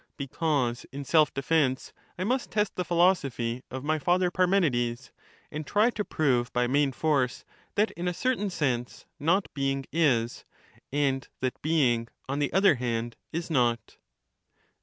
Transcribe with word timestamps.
Because, 0.17 0.83
in 0.91 1.05
self 1.05 1.31
defence, 1.31 1.93
I 2.17 2.23
must 2.23 2.49
test 2.49 2.75
the 2.75 2.83
philosophy 2.83 3.61
of 3.69 3.83
my 3.83 3.99
father 3.99 4.31
Parmenides, 4.31 5.11
and 5.51 5.63
try 5.63 5.91
to 5.91 6.03
prove 6.03 6.51
by 6.53 6.65
main 6.65 6.91
force 6.91 7.45
that 7.75 7.91
in 7.91 8.07
a 8.07 8.11
certain 8.15 8.49
sense 8.49 9.05
not 9.19 9.53
being 9.53 9.85
is, 9.91 10.43
and 10.91 11.27
that 11.41 11.61
being, 11.61 12.07
on 12.27 12.39
the 12.39 12.51
other 12.51 12.73
hand, 12.81 13.15
is 13.31 13.51
not. 13.51 13.97